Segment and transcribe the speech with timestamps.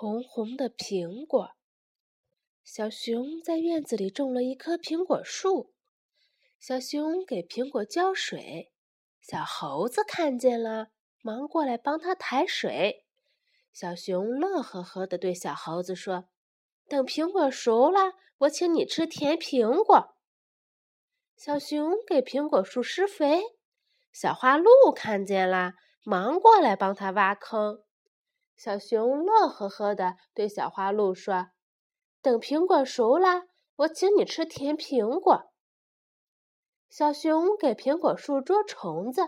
[0.00, 1.50] 红红的苹果。
[2.64, 5.74] 小熊在院子里种了一棵苹果树，
[6.58, 8.72] 小熊给苹果浇水。
[9.20, 10.86] 小猴子看见了，
[11.20, 13.04] 忙过来帮他抬水。
[13.74, 16.30] 小熊乐呵呵地对小猴子说
[16.88, 20.16] ：“等苹果熟了，我请你吃甜苹果。”
[21.36, 23.42] 小熊给苹果树施肥。
[24.14, 25.74] 小花鹿看见了，
[26.04, 27.84] 忙过来帮他挖坑。
[28.62, 31.46] 小熊乐呵呵地对小花鹿说
[32.20, 33.44] ：“等苹果熟了，
[33.76, 35.50] 我请你吃甜苹果。”
[36.90, 39.22] 小熊给苹果树捉虫子。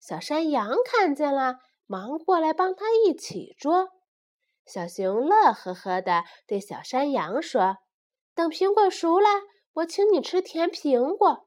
[0.00, 3.90] 小山羊看见了，忙过来帮他一起捉。
[4.64, 7.76] 小熊乐呵呵地对小山羊说
[8.34, 9.28] ：“等苹果熟了，
[9.74, 11.46] 我请你吃甜苹果。”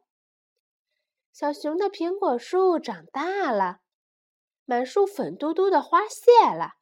[1.34, 3.80] 小熊的苹果树长大了，
[4.66, 6.73] 满树粉嘟嘟的花谢了。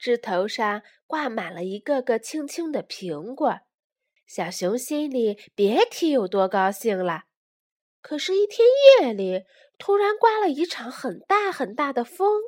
[0.00, 3.60] 枝头上挂满了一个个青青的苹果，
[4.26, 7.24] 小熊心里别提有多高兴了。
[8.00, 8.66] 可是，一天
[9.02, 9.44] 夜里，
[9.76, 12.40] 突然刮了一场很大很大的风，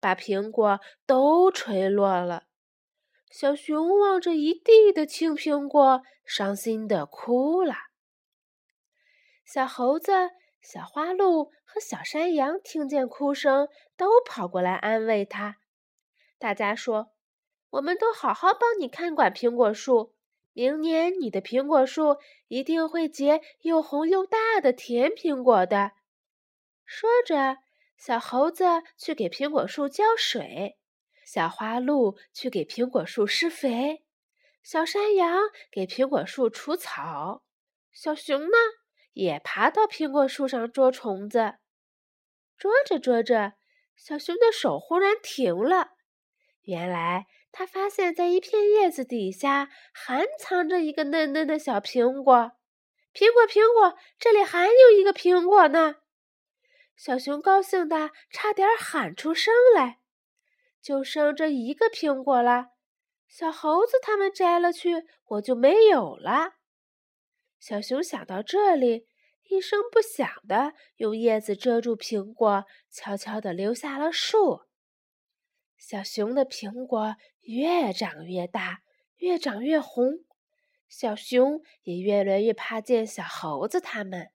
[0.00, 2.46] 把苹果都吹落了。
[3.30, 7.76] 小熊望着一地的青苹果，伤心的哭了。
[9.46, 10.12] 小猴子、
[10.60, 15.58] 小花鹿和小山羊听见哭声，都跑过来安慰它。
[16.42, 17.12] 大家说
[17.70, 20.12] ：“我们都好好帮你看管苹果树，
[20.52, 22.16] 明年你的苹果树
[22.48, 25.92] 一定会结又红又大的甜苹果的。”
[26.84, 27.58] 说着，
[27.96, 28.64] 小猴子
[28.98, 30.78] 去给苹果树浇水，
[31.24, 34.02] 小花鹿去给苹果树施肥，
[34.64, 35.38] 小山羊
[35.70, 37.44] 给苹果树除草，
[37.92, 38.56] 小熊呢
[39.12, 41.58] 也爬到苹果树上捉虫子。
[42.58, 43.52] 捉着捉着，
[43.94, 45.91] 小熊的手忽然停了。
[46.62, 52.52] 原来，他发现，在一片叶子底下还藏着一个嫩嫩的小苹果。
[53.12, 55.96] 苹果，苹果，这里还有一个苹果呢！
[56.96, 59.98] 小熊高兴的差点喊出声来。
[60.80, 62.68] 就剩这一个苹果了，
[63.28, 66.54] 小猴子他们摘了去，我就没有了。
[67.58, 69.06] 小熊想到这里，
[69.48, 74.62] 一声不响的用叶子遮住苹果，悄悄地溜下了树。
[75.84, 78.82] 小熊的苹果越长越大，
[79.16, 80.12] 越长越红。
[80.88, 84.30] 小熊也越来越怕见小猴子他们。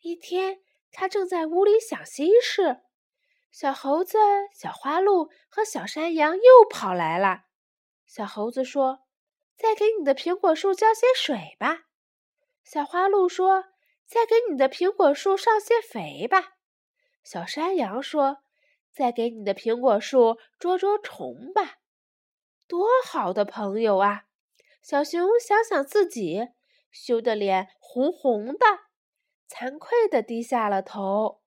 [0.00, 0.58] 一天，
[0.90, 2.80] 他正在屋里想心事，
[3.52, 4.18] 小猴子、
[4.52, 7.42] 小花鹿和小山羊又跑来了。
[8.04, 9.04] 小猴子说
[9.56, 11.84] ：“再给你的苹果树浇些水吧。”
[12.64, 13.66] 小花鹿说
[14.04, 16.56] ：“再给你的苹果树上些肥吧。”
[17.22, 18.38] 小山羊说。
[18.96, 21.80] 再给你的苹果树捉捉虫吧，
[22.66, 24.24] 多好的朋友啊！
[24.80, 26.48] 小熊想想自己，
[26.90, 28.64] 羞得脸红红的，
[29.50, 31.42] 惭愧的低下了头。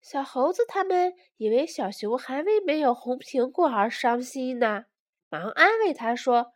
[0.00, 4.86] 小猴子他们以为小熊还为没有红苹果而伤心呢，
[5.28, 6.52] 忙安慰他说：“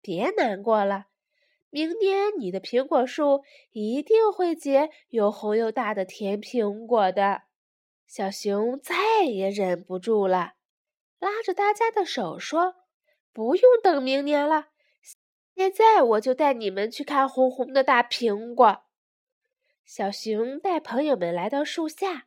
[0.00, 1.08] 别难过了，
[1.68, 7.42] 明年你的苹果树一定会结又红又大的甜苹果的。”
[8.10, 10.54] 小熊再也忍不住了，
[11.20, 12.74] 拉着大家的手说
[13.32, 14.70] ：“不用等明年了，
[15.54, 18.82] 现在我就带你们去看红红的大苹果。”
[19.86, 22.26] 小熊带朋友们来到树下，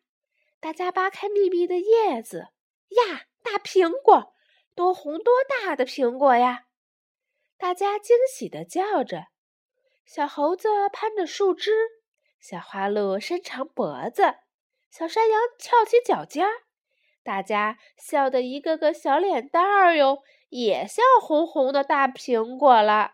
[0.62, 2.48] 大家扒开密密的叶子，
[2.92, 4.34] 呀，大苹果，
[4.74, 6.68] 多红多大的苹果呀！
[7.58, 9.26] 大家惊喜地叫着。
[10.06, 11.72] 小猴子攀着树枝，
[12.40, 14.38] 小花鹿伸长脖子。
[14.96, 16.52] 小山羊翘起脚尖儿，
[17.24, 23.14] 大家笑得一个个小脸蛋儿哟，也像红红的大苹果了。